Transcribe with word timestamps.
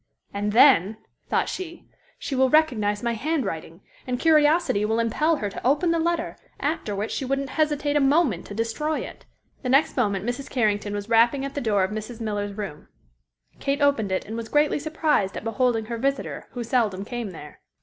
"And 0.33 0.51
then," 0.51 0.97
thought 1.29 1.47
she, 1.47 1.85
"she 2.17 2.33
will 2.33 2.49
recognize 2.49 3.03
my 3.03 3.13
handwriting, 3.13 3.81
and 4.07 4.19
curiosity 4.19 4.83
will 4.83 4.97
impel 4.97 5.35
her 5.35 5.47
to 5.51 5.61
open 5.63 5.91
the 5.91 5.99
letter, 5.99 6.37
after 6.59 6.95
which 6.95 7.11
she 7.11 7.23
wouldn't 7.23 7.51
hesitate 7.51 7.95
a 7.95 7.99
moment 7.99 8.47
to 8.47 8.55
destroy 8.55 9.01
it." 9.01 9.25
The 9.61 9.69
next 9.69 9.95
moment 9.95 10.25
Mrs. 10.25 10.49
Carrington 10.49 10.95
was 10.95 11.07
rapping 11.07 11.45
at 11.45 11.53
the 11.53 11.61
door 11.61 11.83
of 11.83 11.91
Mrs. 11.91 12.19
Miller's 12.19 12.53
room. 12.57 12.87
Kate 13.59 13.79
opened 13.79 14.11
it 14.11 14.25
and 14.25 14.35
was 14.35 14.49
greatly 14.49 14.79
surprised 14.79 15.37
at 15.37 15.43
beholding 15.43 15.85
her 15.85 15.99
visitor, 15.99 16.47
who 16.53 16.63
seldom 16.63 17.05
came 17.05 17.29
there. 17.29 17.61